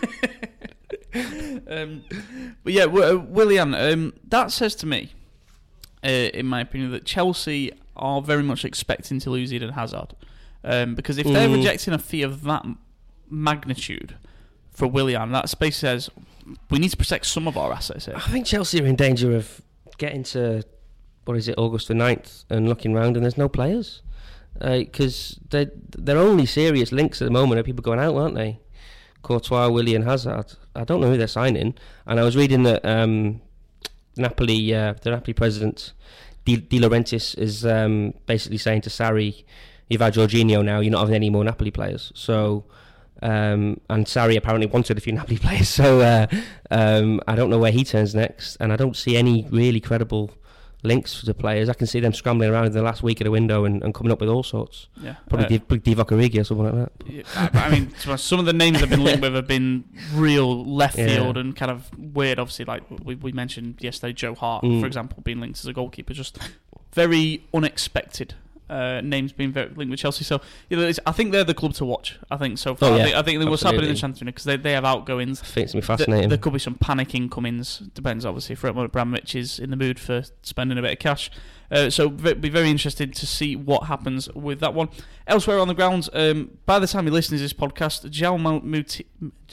[1.69, 2.03] Um,
[2.65, 3.75] but yeah, w- uh, Willian.
[3.75, 5.13] Um, that says to me,
[6.05, 10.15] uh, in my opinion, that Chelsea are very much expecting to lose Eden Hazard.
[10.65, 11.57] Um, because if they're Mm.
[11.57, 12.79] rejecting a fee of that m-
[13.31, 14.17] magnitude
[14.73, 16.11] for Willian, that space says
[16.71, 18.17] we need to protect some of our assets here.
[18.17, 19.61] I think Chelsea are in danger of
[19.99, 20.63] getting to
[21.25, 24.03] what is it, August the 9th, and looking round and there's no players
[24.61, 28.59] because they their only serious links at the moment are people going out, aren't they?
[29.23, 30.53] Courtois, Willian, Hazard.
[30.75, 31.75] I don't know who they're signing,
[32.07, 33.41] and I was reading that um,
[34.17, 35.93] Napoli, uh, the Napoli president
[36.45, 39.45] Di, De Laurentiis, is um, basically saying to Sarri,
[39.89, 40.81] "You've had Jorginho now.
[40.81, 42.65] You're not having any more Napoli players." So.
[43.23, 46.27] Um, and Sarri apparently wanted a few Napoli players, so uh,
[46.71, 50.31] um, I don't know where he turns next, and I don't see any really credible
[50.85, 51.69] links to players.
[51.69, 53.93] I can see them scrambling around in the last week of the window and, and
[53.95, 54.89] coming up with all sorts.
[55.03, 56.93] Yeah, Probably Uh, Div- Divock Origi or something like that.
[57.11, 57.23] Yeah,
[57.55, 59.47] I, I mean, to be honest, some of the names I've been linked with have
[59.49, 61.07] been real left Yeah.
[61.09, 62.39] field and kind of weird.
[62.39, 64.81] Obviously, like we, we mentioned yesterday, Joe Hart, Mm.
[64.81, 66.39] for example, being linked as a goalkeeper, just
[66.93, 68.35] very unexpected.
[68.69, 71.75] Uh, names being very linked with Chelsea, so you know, I think they're the club
[71.75, 72.19] to watch.
[72.31, 72.93] I think so far.
[72.93, 75.43] Oh, I think, I think what's happening in the transfer because they, they have outgoings.
[75.43, 76.29] I think it's gonna be fascinating.
[76.31, 77.81] there could be some panic incomings.
[77.93, 81.31] Depends, obviously, if Roman Abramovich is in the mood for spending a bit of cash.
[81.71, 84.89] Uh, so be very interested to see what happens with that one.
[85.27, 88.45] Elsewhere on the grounds, um, by the time you listen to this podcast, João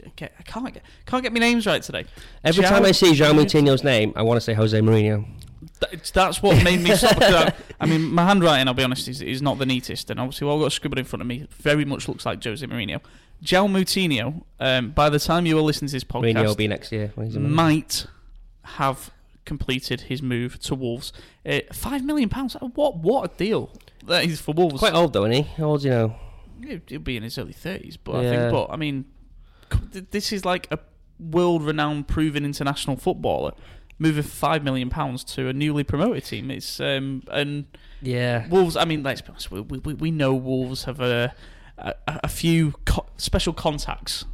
[0.04, 2.06] I can't get can't get my names right today.
[2.44, 5.26] Every João- time I see João Moutinho's name, I want to say Jose Mourinho.
[5.90, 7.18] Th- That's what made me stop.
[7.22, 10.48] I, I mean, my handwriting, I'll be honest, is, is not the neatest, and obviously,
[10.48, 13.00] what I've got scribbled in front of me very much looks like Jose Mourinho.
[13.44, 16.68] João Moutinho, um, by the time you are listening to this podcast, Mourinho will be
[16.68, 17.12] next year.
[17.16, 17.56] when he's a manager.
[17.56, 18.06] might
[18.64, 19.12] have
[19.46, 21.12] completed his move to Wolves.
[21.46, 22.54] Uh, Five million pounds.
[22.76, 23.72] What what a deal
[24.08, 24.80] that is for Wolves.
[24.80, 25.52] Quite old though, isn't he?
[25.58, 26.16] How old do you know?
[26.88, 28.52] He'll be in his early thirties, but I think.
[28.52, 29.06] But I mean,
[29.92, 30.78] this is like a
[31.20, 33.54] world-renowned, proven international footballer
[34.02, 36.50] moving five million pounds to a newly promoted team.
[36.52, 37.66] It's um and
[38.02, 38.48] Yeah.
[38.50, 38.76] Wolves.
[38.76, 39.52] I mean, let's be honest.
[39.52, 41.34] We we, we know Wolves have a
[41.78, 44.26] a, a few co- special contacts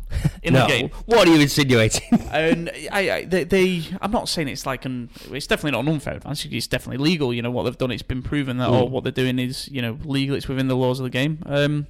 [0.44, 0.62] in no.
[0.62, 0.90] the game.
[1.06, 2.20] What are you insinuating?
[2.32, 5.94] And I, I they, they, I'm not saying it's like an, it's definitely not an
[5.94, 6.54] unfair advantage.
[6.54, 7.34] It's definitely legal.
[7.34, 7.92] You know what they've done.
[7.92, 8.82] It's been proven that, Mm.
[8.82, 10.36] or what they're doing is, you know, legal.
[10.36, 11.42] It's within the laws of the game.
[11.46, 11.88] Um,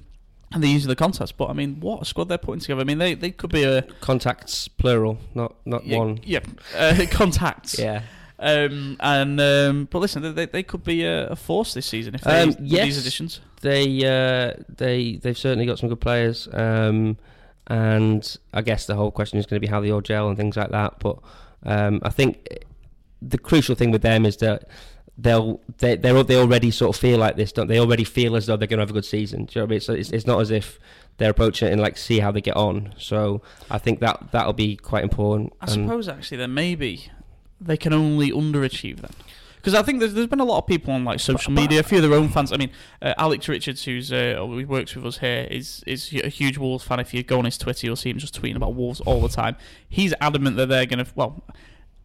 [0.52, 1.32] and they're using the contacts.
[1.32, 2.80] But I mean, what a squad they're putting together.
[2.80, 6.20] I mean, they, they could be a Contacts plural, not not yeah, one.
[6.24, 6.40] yeah,
[6.76, 7.78] uh, contacts.
[7.78, 8.02] Yeah.
[8.40, 12.20] Um, and um, but listen, they, they could be a, a force this season if
[12.22, 13.40] they um, yes, these additions.
[13.62, 17.16] They uh, they they've certainly got some good players, um,
[17.66, 20.36] and I guess the whole question is going to be how they all gel and
[20.36, 21.00] things like that.
[21.00, 21.18] But
[21.64, 22.64] um, I think
[23.20, 24.68] the crucial thing with them is that
[25.18, 27.74] they'll they they they already sort of feel like this, don't they?
[27.74, 29.44] They already feel as though they're going to have a good season.
[29.46, 29.80] Do you know what I mean?
[29.80, 30.78] So it's, it's not as if
[31.18, 32.94] they're approaching it and like see how they get on.
[32.96, 35.52] So I think that that'll be quite important.
[35.60, 37.10] I And- suppose actually then maybe
[37.60, 39.10] they can only underachieve then.
[39.56, 41.80] Because I think there's, there's been a lot of people on like social But- media,
[41.80, 42.52] a few of their own fans.
[42.52, 42.70] I mean,
[43.02, 46.84] uh, Alex Richards, who's uh, who works with us here, is is a huge Wolves
[46.84, 47.00] fan.
[47.00, 49.28] If you go on his Twitter, you'll see him just tweeting about Wolves all the
[49.28, 49.56] time.
[49.88, 51.10] He's adamant that they're going to.
[51.16, 51.42] Well,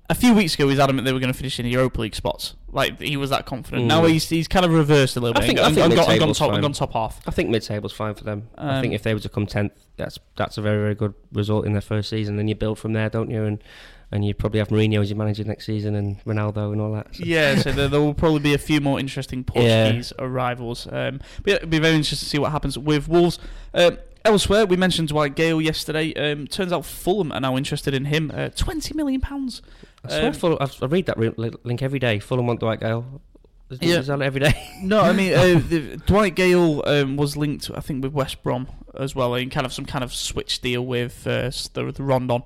[0.10, 2.16] a few weeks ago, he's adamant they were going to finish in the Europa League
[2.16, 2.56] spots.
[2.72, 3.84] Like he was that confident.
[3.84, 3.88] Mm.
[3.88, 5.96] Now he's he's kind of reversed a little I bit think- and, I think and,
[5.96, 6.62] got, and gone top and fine.
[6.62, 7.22] gone top half.
[7.28, 8.50] I think mid-table's fine for them.
[8.58, 11.14] I Um, think if they were to come tenth, that's that's a very very good
[11.32, 12.36] result in their first season.
[12.38, 13.44] Then you build from there, don't you?
[13.44, 13.64] And
[14.12, 17.16] and you probably have Mourinho as your manager next season and Ronaldo and all that.
[17.16, 20.86] So- Yeah, so there, there will probably be a few more interesting Portuguese arrivals.
[20.92, 23.40] Um, but yeah, it'll be very interesting to see what happens with Wolves.
[23.74, 26.14] Um, elsewhere, we mentioned Dwight Gayle yesterday.
[26.14, 28.32] Um, turns out Fulham are now interested in him.
[28.34, 29.62] Uh, Twenty million pounds.
[30.06, 31.18] I swear, Um, Fulham, I, read that
[31.66, 32.20] link every day.
[32.20, 33.22] Fulham want Dwight Gayle.
[33.70, 34.00] Is, Yeah.
[34.00, 34.54] is that every day?
[34.84, 38.68] No, I mean uh, the, Dwight Gayle um, was linked, I think, with West Brom
[38.98, 42.44] as well, in kind of some kind of switch deal with uh, the, the Rondon.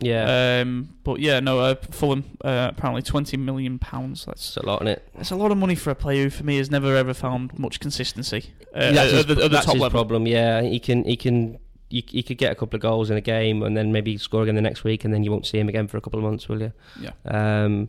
[0.00, 4.26] yeah, Um, but yeah, no, uh, Fulham uh, apparently twenty million pounds.
[4.26, 5.08] That's it's a lot on it.
[5.16, 7.58] that's a lot of money for a player who, for me, has never ever found
[7.58, 9.98] much consistency uh, that's at, his, the, at the that's top his level.
[9.98, 10.26] problem.
[10.26, 11.58] Yeah, he can he can.
[11.90, 14.42] You, you could get a couple of goals in a game and then maybe score
[14.42, 16.24] again the next week and then you won't see him again for a couple of
[16.24, 16.72] months, will you?
[17.00, 17.12] Yeah.
[17.24, 17.88] Um,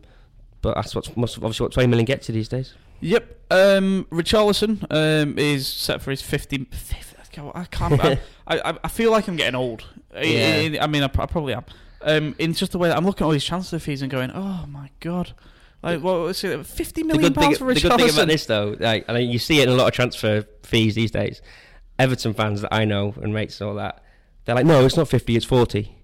[0.62, 2.74] but that's what's must obviously what twenty million gets you these days.
[3.00, 3.36] Yep.
[3.50, 6.66] Um, Richarlison um, is set for his 50.
[6.70, 8.00] 50 I can't.
[8.04, 9.84] I, I, I feel like I'm getting old.
[10.14, 10.80] I- Yeah.
[10.80, 11.64] I, I mean, I, I probably am.
[12.02, 14.30] Um, in just the way that I'm looking at all these transfer fees and going,
[14.34, 15.32] oh my god,
[15.82, 16.64] like what was it?
[16.66, 18.26] 50 The thing, pounds for the good thing about Richarlison.
[18.26, 21.40] this though, like, and you see it in a lot of transfer fees these days.
[22.00, 24.02] Everton fans that I know and mates and all that,
[24.44, 25.96] they're like, no, it's not fifty, it's forty.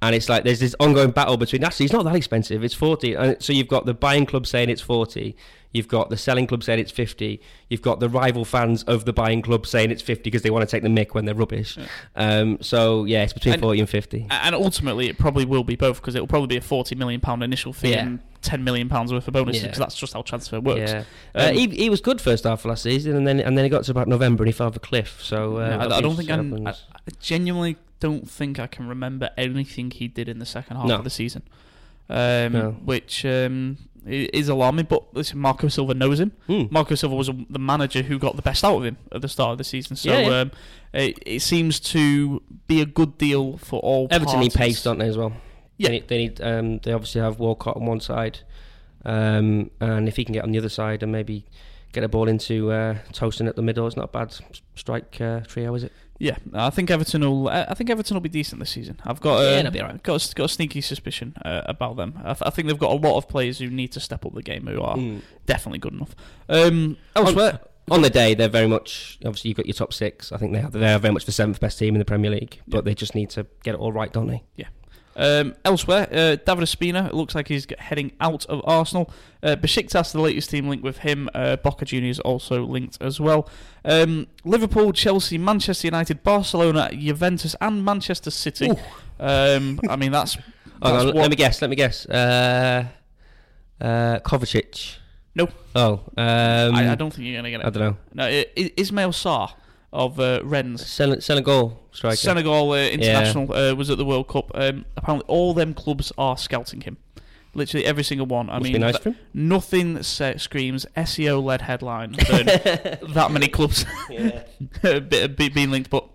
[0.00, 3.14] And it's like there's this ongoing battle between actually it's not that expensive, it's forty.
[3.14, 5.36] And so you've got the buying club saying it's forty,
[5.72, 9.12] you've got the selling club saying it's fifty, you've got the rival fans of the
[9.12, 11.76] buying club saying it's fifty because they want to take the mick when they're rubbish.
[11.76, 11.86] Yeah.
[12.16, 14.26] Um, so yeah, it's between And- forty and fifty.
[14.30, 17.20] and ultimately, it probably will be both because it will probably be a 40 million
[17.20, 18.06] pound initial fee Yeah.
[18.06, 19.68] and 10 million pounds worth of bonuses Yeah.
[19.68, 20.90] because that's just how transfer works.
[20.92, 21.04] Yeah,
[21.34, 23.64] uh, Um, he, he was good first half of last season, and then and then
[23.64, 25.18] he got to about November and he fell off a cliff.
[25.22, 26.70] So uh, No, I, I don't think I'm, I.
[26.70, 30.94] I genuinely don't think I can remember anything he did in the second half No.
[30.98, 31.42] of the season,
[32.08, 32.70] um, No.
[32.84, 33.76] which um,
[34.08, 34.86] is alarming.
[34.88, 36.32] But listen, Marco Silva knows him.
[36.46, 36.64] Hmm.
[36.70, 39.52] Marco Silva was the manager who got the best out of him at the start
[39.52, 39.96] of the season.
[39.96, 40.40] So Yeah, yeah.
[40.40, 40.50] Um,
[40.92, 44.08] it, it seems to be a good deal for all.
[44.10, 44.76] Everton need parties.
[44.76, 45.32] pace, don't they, as well?
[45.76, 45.88] Yeah.
[45.88, 48.40] They need, they, need um, they obviously have Walcott on one side,
[49.04, 51.44] um, and if he can get on the other side and maybe
[51.92, 54.34] get a ball into uh, Tosun at the middle, it's not a bad
[54.74, 55.92] strike uh, trio, is it?
[56.20, 57.48] Yeah, I think Everton will.
[57.48, 59.00] I I think Everton will be decent this season.
[59.04, 60.02] I've got Yeah, uh, they'll be alright.
[60.02, 62.14] got a, got a sneaky suspicion uh, about them.
[62.24, 64.34] I, th- I think they've got a lot of players who need to step up
[64.34, 65.22] the game who are Mm.
[65.46, 66.16] definitely good enough.
[66.48, 70.32] Um, elsewhere, On the day, they're very much obviously you've got your top six.
[70.32, 72.30] I think they have, they are very much the seventh best team in the Premier
[72.32, 72.82] League, but Yeah.
[72.82, 74.42] they just need to get it all right, don't they?
[75.18, 79.10] Um, elsewhere, uh, David Ospina, looks like he's heading out of Arsenal.
[79.42, 81.28] Uh, Besiktas, the latest team linked with him.
[81.34, 83.48] Uh, Boca Juniors also linked as well.
[83.84, 88.70] Um, Liverpool, Chelsea, Manchester United, Barcelona, Juventus, and Manchester City.
[89.18, 90.38] Um, I mean, that's.
[90.80, 91.60] That's let me guess.
[91.60, 92.06] Let me guess.
[92.06, 92.84] Uh,
[93.80, 94.98] uh, Kovacic.
[95.34, 95.48] No.
[95.74, 97.66] Oh, um, I, I don't think you're going to get it.
[97.66, 97.96] I don't know.
[98.14, 99.54] No, Ismail Sarr
[99.92, 100.86] of uh, Rennes.
[100.86, 102.16] Sen- Senegal striker.
[102.16, 104.50] Senegal uh, international uh, was at the World Cup.
[104.54, 106.96] Um, apparently, all them clubs are scouting him.
[107.54, 108.50] Literally every single one.
[108.50, 109.16] I Must mean, nice th- for him.
[109.32, 112.46] nothing sa- screams SEO led headline than
[113.14, 113.84] that many clubs
[114.82, 115.90] be- being linked.
[115.90, 116.06] But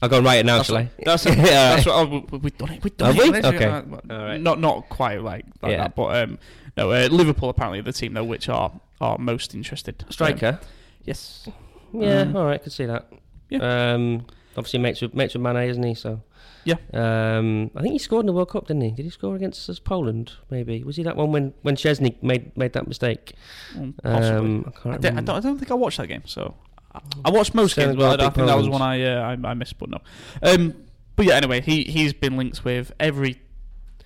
[0.00, 0.90] I'll go and write it now, that's shall I?
[1.04, 2.10] that's, Yeah, that's alright.
[2.10, 2.82] what oh, we- we've done it.
[2.82, 3.44] We've done Have it.
[3.44, 3.48] we?
[4.14, 4.38] Okay.
[4.38, 5.78] Not not quite like, like Yeah.
[5.82, 6.38] that, but um,
[6.76, 10.02] no, uh, Liverpool apparently are the team though which are are most interested.
[10.04, 10.60] Um, Striker.
[11.04, 11.48] yes.
[11.92, 13.10] Yeah, Um, all right, could see that.
[13.50, 13.92] yeah.
[13.94, 15.94] Um, obviously mates with mates with Mane, isn't he?
[15.94, 16.22] So.
[16.64, 16.76] Yeah.
[16.92, 18.90] Um, I think he scored in the World Cup, didn't he?
[18.90, 20.32] Did he score against us, Poland?
[20.50, 23.32] Maybe was he that one when when Szczesny made made that mistake?
[23.74, 24.38] Mm, possibly.
[24.38, 26.22] Um, I I, don't, I don't think I watched that game.
[26.26, 26.56] So
[27.24, 29.54] I, watched most games, but I, I think that was one I, uh, I I
[29.54, 29.78] missed.
[29.78, 29.98] But no.
[30.42, 30.74] Um,
[31.16, 33.40] but yeah, anyway, he he's been linked with every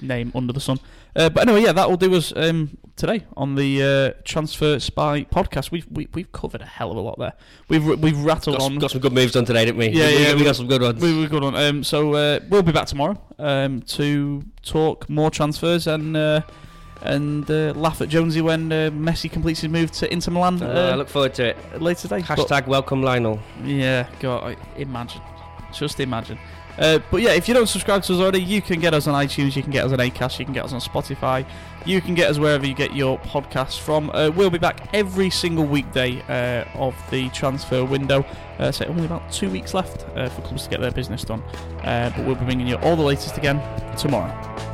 [0.03, 0.79] name under the sun.
[1.15, 3.83] Uh, but anyway, yeah, that will do us um, today on the
[4.17, 5.71] uh, Transfer Spy podcast.
[5.71, 7.35] We've we, we've covered a hell of a lot there.
[7.69, 8.71] We've we've rattled Got, on.
[8.73, 9.88] some, got some good moves done today, didn't we?
[9.88, 11.03] Yeah, we, yeah, we, we- got some good ones.
[11.03, 11.55] We were good on.
[11.55, 16.41] Um, so uh, we'll be back tomorrow um, to talk more transfers and uh,
[17.03, 20.91] and uh, laugh at Jonesy when uh, Messi completes his move to Inter Milan Uh,
[20.93, 21.83] I look forward to it.
[21.83, 22.25] later today.
[22.27, 23.41] But- Hashtag welcome Lionel.
[23.65, 25.21] yeah, God, imagine.
[25.75, 26.38] Just imagine.
[26.79, 29.15] Uh, but yeah, if you don't subscribe to us already, you can get us on
[29.15, 31.47] iTunes, you can get us on Acast, you can get us on Spotify,
[31.85, 34.11] you can get us wherever you get your podcasts from.
[34.11, 38.25] Uh, we'll be back every single weekday uh, of the transfer window.
[38.59, 41.43] Uh, so only about two weeks left uh, for clubs to get their business done.
[41.83, 43.61] But we'll be bringing you all the latest again
[43.97, 44.72] tomorrow.